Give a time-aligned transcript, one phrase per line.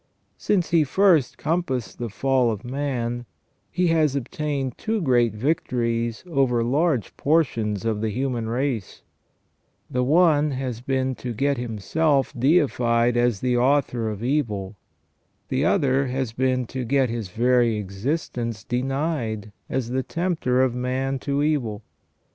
[0.39, 3.27] Since he first compassed the fall of man,
[3.69, 9.03] he has obtained two great victories over large portions of the human race:
[9.91, 14.75] the one has been to get himself deified as the author of evil;
[15.49, 21.19] the other has been to get his very existence denied as the tempter of man
[21.19, 21.83] to evil.